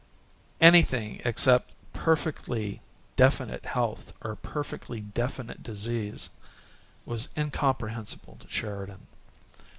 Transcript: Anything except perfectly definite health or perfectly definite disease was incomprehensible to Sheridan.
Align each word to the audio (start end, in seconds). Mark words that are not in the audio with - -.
Anything 0.59 1.21
except 1.23 1.73
perfectly 1.93 2.81
definite 3.15 3.67
health 3.67 4.13
or 4.23 4.35
perfectly 4.35 4.99
definite 5.01 5.61
disease 5.61 6.31
was 7.05 7.29
incomprehensible 7.37 8.37
to 8.39 8.49
Sheridan. 8.49 9.05